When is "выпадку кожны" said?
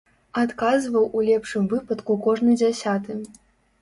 1.75-2.59